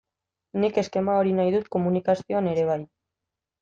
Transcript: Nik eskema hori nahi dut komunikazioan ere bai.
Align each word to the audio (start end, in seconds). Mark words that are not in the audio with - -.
Nik 0.63 0.79
eskema 0.83 1.19
hori 1.21 1.37
nahi 1.41 1.55
dut 1.59 1.71
komunikazioan 1.79 2.53
ere 2.57 2.69
bai. 2.75 2.83